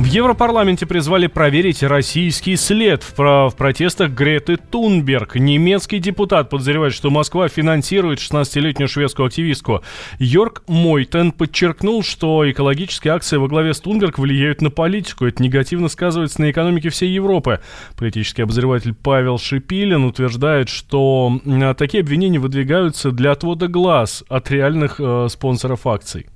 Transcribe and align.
В 0.00 0.06
Европарламенте 0.06 0.86
призвали 0.86 1.26
проверить 1.26 1.82
российский 1.82 2.56
след 2.56 3.02
в, 3.02 3.18
в 3.18 3.54
протестах 3.54 4.12
Греты 4.12 4.56
Тунберг. 4.56 5.34
Немецкий 5.36 5.98
депутат 5.98 6.48
подозревает, 6.48 6.94
что 6.94 7.10
Москва 7.10 7.48
финансирует 7.48 8.18
16-летнюю 8.18 8.88
шведскую 8.88 9.26
активистку. 9.26 9.82
Йорк 10.18 10.62
Мойтен 10.68 11.32
подчеркнул, 11.32 12.02
что 12.02 12.50
экологические 12.50 13.12
акции 13.12 13.36
во 13.36 13.46
главе 13.46 13.74
с 13.74 13.80
Тунберг 13.80 14.18
влияют 14.18 14.62
на 14.62 14.70
политику. 14.70 15.26
Это 15.26 15.42
негативно 15.42 15.88
сказывается 15.88 16.40
на 16.40 16.50
экономике 16.50 16.88
всей 16.88 17.10
Европы. 17.10 17.60
Политический 17.94 18.40
обозреватель 18.40 18.94
Павел 18.94 19.36
Шипилин 19.36 20.04
утверждает, 20.04 20.70
что 20.70 21.42
такие 21.76 22.00
обвинения 22.00 22.38
выдвигаются 22.38 23.10
для 23.10 23.32
отвода 23.32 23.68
глаз 23.68 24.24
от 24.30 24.50
реальных 24.50 24.98
э, 24.98 25.26
спонсоров 25.28 25.86
акций. 25.86 26.26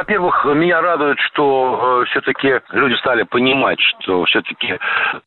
Во-первых, 0.00 0.46
меня 0.46 0.80
радует, 0.80 1.20
что 1.20 2.00
э, 2.00 2.04
все-таки 2.06 2.60
люди 2.72 2.94
стали 3.00 3.22
понимать, 3.24 3.78
что 3.80 4.24
все-таки 4.24 4.78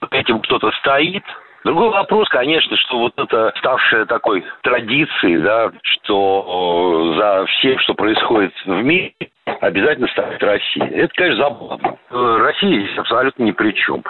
этим 0.09 0.39
кто-то 0.39 0.71
стоит. 0.79 1.23
Другой 1.63 1.89
вопрос, 1.89 2.27
конечно, 2.29 2.75
что 2.77 2.97
вот 2.97 3.13
это 3.17 3.53
ставшая 3.59 4.05
такой 4.05 4.43
традицией, 4.63 5.37
да, 5.43 5.71
что 5.83 7.13
э, 7.13 7.19
за 7.19 7.45
всем, 7.45 7.77
что 7.81 7.93
происходит 7.93 8.51
в 8.65 8.81
мире, 8.81 9.13
обязательно 9.61 10.07
стоит 10.07 10.41
Россия. 10.41 10.87
Это, 10.87 11.13
конечно, 11.13 11.43
забавно. 11.43 11.97
Э, 12.09 12.37
Россия 12.39 12.81
здесь 12.81 12.97
абсолютно 12.97 13.43
ни 13.43 13.51
при 13.51 13.73
чем. 13.73 14.03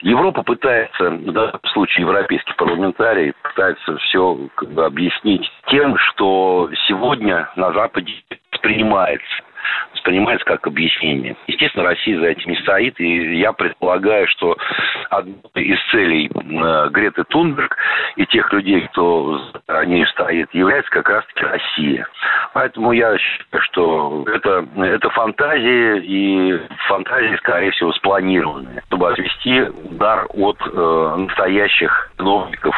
Европа 0.00 0.42
пытается, 0.42 1.10
в 1.10 1.30
данном 1.30 1.60
случае 1.74 2.06
европейский 2.06 2.54
парламентарий, 2.54 3.34
пытается 3.42 3.98
все 3.98 4.38
как 4.54 4.70
бы, 4.70 4.82
объяснить 4.86 5.46
тем, 5.66 5.98
что 5.98 6.70
сегодня 6.88 7.50
на 7.56 7.70
Западе 7.74 8.14
воспринимается 8.50 9.45
воспринимается 9.92 10.44
как 10.44 10.66
объяснение. 10.66 11.36
Естественно, 11.46 11.84
Россия 11.84 12.18
за 12.18 12.26
этим 12.26 12.50
не 12.50 12.56
стоит, 12.58 12.98
и 13.00 13.38
я 13.38 13.52
предполагаю, 13.52 14.28
что 14.28 14.56
одной 15.10 15.36
из 15.54 15.78
целей 15.90 16.30
э, 16.32 16.88
Греты 16.90 17.24
Тунберг 17.24 17.76
и 18.16 18.26
тех 18.26 18.52
людей, 18.52 18.86
кто 18.88 19.40
за 19.66 19.86
ней 19.86 20.06
стоит, 20.06 20.52
является 20.54 20.90
как 20.90 21.08
раз-таки 21.08 21.44
Россия. 21.44 22.06
Поэтому 22.52 22.92
я 22.92 23.16
считаю, 23.18 23.62
что 23.64 24.24
это, 24.26 24.64
это 24.76 25.10
фантазии, 25.10 25.98
и 26.06 26.60
фантазии, 26.88 27.36
скорее 27.36 27.70
всего, 27.72 27.92
спланированные, 27.92 28.82
чтобы 28.86 29.10
отвести 29.10 29.62
удар 29.90 30.26
от 30.30 30.58
э, 30.60 31.14
настоящих 31.18 32.10
чиновников, 32.16 32.74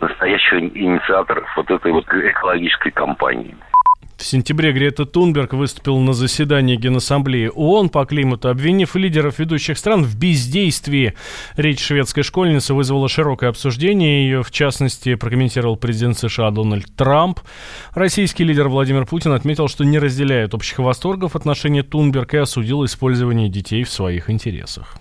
настоящих 0.00 0.52
инициаторов 0.54 1.48
вот 1.56 1.70
этой 1.70 1.92
вот 1.92 2.04
экологической 2.08 2.90
кампании. 2.90 3.54
В 4.20 4.26
сентябре 4.26 4.72
Грета 4.72 5.06
Тунберг 5.06 5.54
выступила 5.54 5.98
на 5.98 6.12
заседании 6.12 6.76
Генассамблеи 6.76 7.50
ООН 7.54 7.88
по 7.88 8.04
климату, 8.04 8.50
обвинив 8.50 8.94
лидеров 8.94 9.38
ведущих 9.38 9.78
стран 9.78 10.04
в 10.04 10.14
бездействии. 10.14 11.14
Речь 11.56 11.80
шведской 11.80 12.22
школьницы 12.22 12.74
вызвала 12.74 13.08
широкое 13.08 13.48
обсуждение. 13.48 14.24
Ее, 14.26 14.42
в 14.42 14.50
частности, 14.50 15.14
прокомментировал 15.14 15.76
президент 15.76 16.18
США 16.18 16.50
Дональд 16.50 16.94
Трамп. 16.94 17.40
Российский 17.94 18.44
лидер 18.44 18.68
Владимир 18.68 19.06
Путин 19.06 19.32
отметил, 19.32 19.68
что 19.68 19.84
не 19.84 19.98
разделяет 19.98 20.52
общих 20.52 20.80
восторгов 20.80 21.32
в 21.32 21.36
отношении 21.36 21.80
Тунберг 21.80 22.34
и 22.34 22.36
осудил 22.36 22.84
использование 22.84 23.48
детей 23.48 23.84
в 23.84 23.90
своих 23.90 24.28
интересах. 24.28 24.98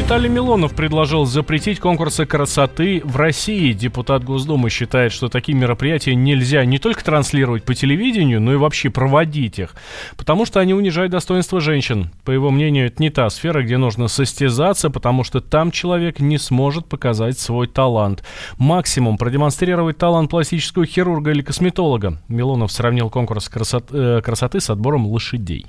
Виталий 0.00 0.30
Милонов 0.30 0.74
предложил 0.74 1.26
запретить 1.26 1.78
конкурсы 1.78 2.24
красоты 2.24 3.02
в 3.04 3.16
России. 3.16 3.74
Депутат 3.74 4.24
Госдумы 4.24 4.70
считает, 4.70 5.12
что 5.12 5.28
такие 5.28 5.56
мероприятия 5.56 6.14
нельзя 6.14 6.64
не 6.64 6.78
только 6.78 7.04
транслировать 7.04 7.64
по 7.64 7.74
телевидению, 7.74 8.40
но 8.40 8.54
и 8.54 8.56
вообще 8.56 8.88
проводить 8.88 9.58
их, 9.58 9.74
потому 10.16 10.46
что 10.46 10.58
они 10.58 10.72
унижают 10.72 11.12
достоинство 11.12 11.60
женщин. 11.60 12.10
По 12.24 12.30
его 12.30 12.50
мнению, 12.50 12.86
это 12.86 13.02
не 13.02 13.10
та 13.10 13.28
сфера, 13.28 13.62
где 13.62 13.76
нужно 13.76 14.08
состязаться, 14.08 14.88
потому 14.88 15.22
что 15.22 15.42
там 15.42 15.70
человек 15.70 16.18
не 16.18 16.38
сможет 16.38 16.86
показать 16.86 17.38
свой 17.38 17.68
талант. 17.68 18.24
Максимум 18.56 19.18
продемонстрировать 19.18 19.98
талант 19.98 20.30
пластического 20.30 20.86
хирурга 20.86 21.30
или 21.30 21.42
косметолога. 21.42 22.18
Милонов 22.26 22.72
сравнил 22.72 23.10
конкурс 23.10 23.50
э, 23.54 24.20
красоты 24.24 24.60
с 24.60 24.70
отбором 24.70 25.06
лошадей. 25.06 25.66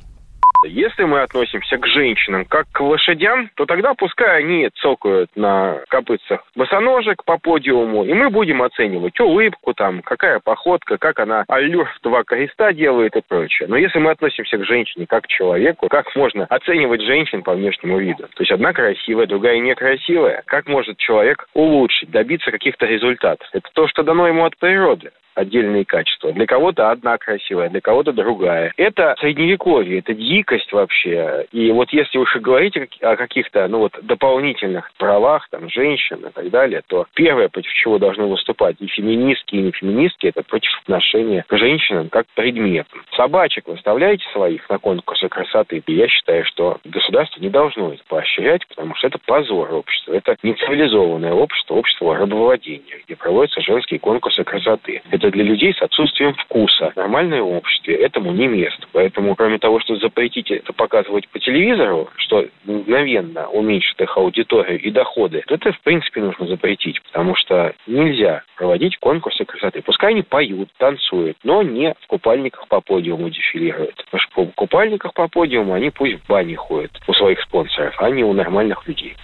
Если 0.63 1.03
мы 1.03 1.21
относимся 1.21 1.77
к 1.77 1.87
женщинам 1.87 2.45
как 2.45 2.67
к 2.71 2.79
лошадям, 2.81 3.49
то 3.55 3.65
тогда 3.65 3.93
пускай 3.93 4.43
они 4.43 4.69
цокают 4.81 5.29
на 5.35 5.79
копытцах 5.89 6.43
босоножек 6.55 7.23
по 7.25 7.37
подиуму, 7.37 8.05
и 8.05 8.13
мы 8.13 8.29
будем 8.29 8.61
оценивать 8.61 9.19
улыбку, 9.19 9.73
там, 9.73 10.01
какая 10.01 10.39
походка, 10.39 10.97
как 10.97 11.19
она 11.19 11.43
аллюр 11.47 11.89
в 11.97 12.01
два 12.03 12.23
креста 12.23 12.73
делает 12.73 13.15
и 13.15 13.21
прочее. 13.27 13.67
Но 13.67 13.77
если 13.77 13.99
мы 13.99 14.11
относимся 14.11 14.57
к 14.57 14.65
женщине 14.65 15.05
как 15.07 15.23
к 15.23 15.27
человеку, 15.27 15.87
как 15.87 16.15
можно 16.15 16.45
оценивать 16.45 17.01
женщин 17.01 17.41
по 17.41 17.53
внешнему 17.53 17.99
виду? 17.99 18.23
То 18.23 18.41
есть 18.41 18.51
одна 18.51 18.73
красивая, 18.73 19.25
другая 19.25 19.59
некрасивая. 19.59 20.43
Как 20.45 20.67
может 20.67 20.97
человек 20.97 21.47
улучшить, 21.53 22.11
добиться 22.11 22.51
каких-то 22.51 22.85
результатов? 22.85 23.47
Это 23.53 23.67
то, 23.73 23.87
что 23.87 24.03
дано 24.03 24.27
ему 24.27 24.45
от 24.45 24.57
природы 24.57 25.11
отдельные 25.35 25.85
качества. 25.85 26.31
Для 26.31 26.45
кого-то 26.45 26.91
одна 26.91 27.17
красивая, 27.17 27.69
для 27.69 27.81
кого-то 27.81 28.11
другая. 28.11 28.73
Это 28.77 29.15
средневековье, 29.19 29.99
это 29.99 30.13
дикость 30.51 30.71
вообще. 30.71 31.45
И 31.51 31.71
вот 31.71 31.91
если 31.91 32.17
уж 32.17 32.35
и 32.35 32.39
говорить 32.39 32.75
о 33.01 33.15
каких-то 33.15 33.67
ну 33.67 33.79
вот, 33.79 33.97
дополнительных 34.01 34.91
правах 34.97 35.47
там, 35.49 35.69
женщин 35.69 36.17
и 36.17 36.31
так 36.31 36.49
далее, 36.49 36.81
то 36.87 37.05
первое, 37.13 37.49
против 37.49 37.71
чего 37.73 37.97
должны 37.97 38.25
выступать 38.25 38.75
и 38.79 38.87
феминистки, 38.87 39.55
и 39.55 39.61
не 39.61 39.71
феминистки, 39.71 40.27
это 40.27 40.43
против 40.43 40.71
отношения 40.81 41.45
к 41.47 41.57
женщинам 41.57 42.09
как 42.09 42.25
предметам. 42.35 43.03
Собачек 43.15 43.67
выставляете 43.67 44.23
своих 44.33 44.69
на 44.69 44.77
конкурсы 44.77 45.27
красоты, 45.29 45.81
и 45.85 45.93
я 45.93 46.07
считаю, 46.07 46.45
что 46.45 46.79
государство 46.85 47.39
не 47.41 47.49
должно 47.49 47.93
это 47.93 48.03
поощрять, 48.07 48.67
потому 48.67 48.95
что 48.95 49.07
это 49.07 49.19
позор 49.25 49.73
общества. 49.73 50.13
Это 50.13 50.35
нецивилизованное 50.43 51.33
общество, 51.33 51.75
общество 51.75 52.15
рабовладения, 52.15 52.99
где 53.05 53.15
проводятся 53.15 53.61
женские 53.61 53.99
конкурсы 53.99 54.43
красоты 54.43 55.01
это 55.11 55.29
для 55.29 55.43
людей 55.43 55.73
с 55.73 55.81
отсутствием 55.81 56.33
вкуса. 56.33 56.91
Нормальное 56.95 57.41
обществе 57.41 57.95
этому 57.95 58.31
не 58.31 58.47
место. 58.47 58.87
Поэтому, 58.91 59.35
кроме 59.35 59.59
того, 59.59 59.79
что 59.79 59.95
запретить 59.97 60.40
это 60.49 60.73
показывать 60.73 61.27
по 61.29 61.39
телевизору, 61.39 62.09
что 62.15 62.45
мгновенно 62.65 63.47
уменьшит 63.49 63.99
их 64.01 64.17
аудиторию 64.17 64.79
и 64.79 64.89
доходы, 64.89 65.43
это, 65.47 65.71
в 65.71 65.81
принципе, 65.81 66.21
нужно 66.21 66.47
запретить, 66.47 67.01
потому 67.03 67.35
что 67.35 67.73
нельзя 67.87 68.43
проводить 68.55 68.97
конкурсы 68.97 69.45
красоты. 69.45 69.81
Пускай 69.81 70.11
они 70.11 70.23
поют, 70.23 70.69
танцуют, 70.77 71.37
но 71.43 71.61
не 71.61 71.93
в 72.01 72.07
купальниках 72.07 72.67
по 72.67 72.81
подиуму 72.81 73.29
дефилируют. 73.29 73.95
Потому 74.05 74.21
что 74.21 74.45
в 74.45 74.55
купальниках 74.55 75.13
по 75.13 75.27
подиуму 75.27 75.73
они 75.73 75.89
пусть 75.89 76.15
в 76.15 76.27
бане 76.27 76.55
ходят 76.55 76.91
у 77.07 77.13
своих 77.13 77.41
спонсоров, 77.41 77.95
а 77.99 78.09
не 78.09 78.23
у 78.23 78.33
нормальных 78.33 78.87
людей. 78.87 79.15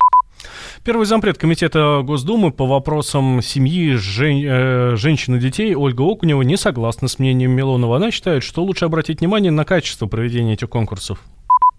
Первый 0.84 1.06
зампред 1.06 1.38
Комитета 1.38 2.02
Госдумы 2.04 2.52
по 2.52 2.66
вопросам 2.66 3.42
семьи, 3.42 3.94
жен, 3.94 4.44
э, 4.46 4.96
женщин 4.96 5.36
и 5.36 5.40
детей 5.40 5.76
Ольга 5.76 6.04
Окунева 6.04 6.42
не 6.42 6.58
согласна 6.58 7.08
с 7.08 7.20
мнением 7.20 7.52
Милонова. 7.52 7.98
Она 7.98 8.12
считает, 8.12 8.44
что 8.44 8.64
лучше 8.64 8.86
обратить 8.86 9.20
внимание 9.20 9.52
на 9.52 9.66
качество 9.66 10.08
проведения 10.08 10.54
этих 10.54 10.70
конкурсов. 10.70 11.20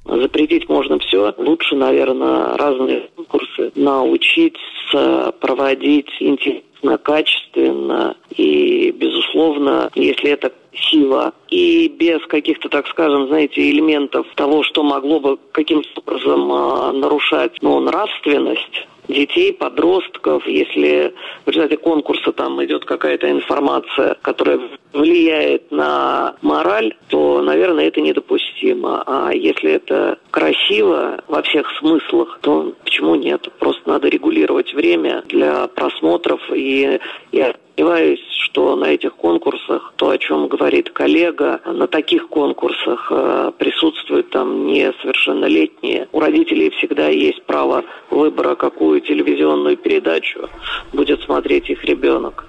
Запретить 0.05 0.69
можно 0.69 0.99
все. 0.99 1.35
Лучше, 1.37 1.77
наверное, 1.77 2.57
разные 2.57 3.09
конкурсы 3.15 3.73
научиться 3.75 5.33
проводить 5.41 6.11
интересно, 6.21 6.99
качественно. 6.99 8.17
И, 8.37 8.91
безусловно, 8.93 9.91
если 9.95 10.31
это 10.31 10.53
сила 10.73 11.33
и 11.49 11.89
без 11.89 12.25
каких-то, 12.27 12.69
так 12.69 12.87
скажем, 12.89 13.29
знаете, 13.29 13.71
элементов 13.71 14.27
того, 14.35 14.63
что 14.63 14.83
могло 14.83 15.21
бы 15.21 15.39
каким-то 15.53 15.89
образом 15.97 16.53
э, 16.53 16.93
нарушать 16.93 17.57
ну, 17.63 17.81
нравственность, 17.81 18.87
детей, 19.09 19.53
подростков, 19.53 20.47
если 20.47 21.15
в 21.45 21.49
результате 21.49 21.77
конкурса 21.79 22.33
там 22.33 22.63
идет 22.65 22.85
какая-то 22.85 23.31
информация, 23.31 24.17
которая 24.23 24.61
влияет 24.93 25.71
на 25.71 26.37
мораль, 26.43 26.95
то, 27.09 27.43
наверное, 27.43 27.89
это 27.89 28.01
недопустимо. 28.01 29.03
А 29.07 29.31
если 29.33 29.73
это 29.73 30.19
красиво 30.31 31.23
во 31.27 31.43
всех 31.43 31.71
смыслах, 31.79 32.39
то 32.43 32.75
почему 32.85 33.15
нет? 33.15 33.49
Просто 33.59 33.89
надо 33.89 34.09
регулировать 34.09 34.73
время 34.75 35.23
для 35.29 35.69
просмотров. 35.69 36.41
И 36.55 37.01
я 37.33 37.55
сомневаюсь, 37.77 38.18
что 38.31 38.77
на 38.77 38.87
этих 38.87 39.15
конкурсах, 39.15 39.93
то, 39.97 40.11
о 40.11 40.19
чем 40.19 40.49
говорит 40.49 40.91
коллега, 40.91 41.61
на 41.65 41.87
таких 41.87 42.29
конкурсах 42.29 43.09
э, 43.11 43.53
присутствуют 43.59 44.31
там 44.31 44.67
несовершеннолетние. 44.67 46.09
У 46.13 46.21
родителей 46.21 46.71
всегда 46.71 47.09
есть 47.09 47.43
право 47.45 47.85
выбора, 48.11 48.55
какую 48.55 49.01
телевизионную 49.01 49.77
передачу 49.77 50.49
будет 50.93 51.23
смотреть 51.23 51.71
их 51.71 51.85
ребенок. 51.85 52.47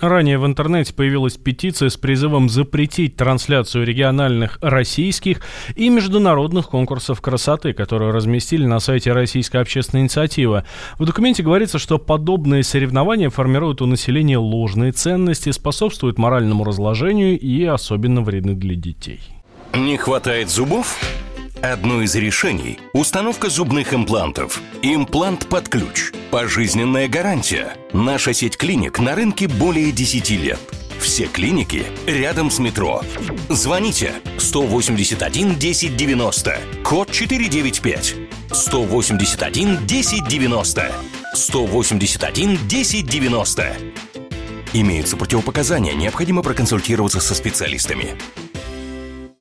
Ранее 0.00 0.38
в 0.38 0.46
интернете 0.46 0.94
появилась 0.94 1.36
петиция 1.36 1.90
с 1.90 1.96
призывом 1.96 2.48
запретить 2.48 3.16
трансляцию 3.16 3.84
региональных 3.84 4.58
российских 4.62 5.42
и 5.76 5.90
международных 5.90 6.68
конкурсов 6.68 7.20
красоты, 7.20 7.74
которую 7.74 8.12
разместили 8.12 8.64
на 8.64 8.80
сайте 8.80 9.12
Российской 9.12 9.58
общественной 9.58 10.02
инициативы. 10.02 10.64
В 10.98 11.04
документе 11.04 11.42
говорится, 11.42 11.78
что 11.78 11.98
подобные 11.98 12.62
соревнования 12.62 13.28
формируют 13.28 13.82
у 13.82 13.86
населения 13.86 14.38
ложные 14.38 14.92
ценности, 14.92 15.50
способствуют 15.50 16.18
моральному 16.18 16.64
разложению 16.64 17.38
и 17.38 17.64
особенно 17.64 18.22
вредны 18.22 18.54
для 18.54 18.76
детей. 18.76 19.20
Не 19.74 19.98
хватает 19.98 20.48
зубов? 20.48 20.98
Одно 21.62 22.00
из 22.00 22.14
решений– 22.16 22.78
установка 22.94 23.50
зубных 23.50 23.92
имплантов. 23.92 24.62
Имплант 24.82 25.46
под 25.46 25.68
ключ. 25.68 26.12
Пожизненная 26.30 27.08
гарантия. 27.08 27.76
Наша 27.92 28.32
сеть 28.32 28.56
клиник 28.56 29.00
на 29.00 29.16
рынке 29.16 29.48
более 29.48 29.90
10 29.90 30.30
лет. 30.30 30.60
Все 31.00 31.26
клиники 31.26 31.84
рядом 32.06 32.52
с 32.52 32.60
метро. 32.60 33.02
Звоните 33.48 34.12
181 34.38 35.50
1090, 35.56 36.58
код 36.84 37.10
495. 37.10 38.14
181 38.52 39.72
1090. 39.72 40.92
181 41.34 42.54
1090. 42.54 43.76
Имеются 44.72 45.16
противопоказания, 45.16 45.94
необходимо 45.94 46.42
проконсультироваться 46.42 47.18
со 47.20 47.34
специалистами. 47.34 48.16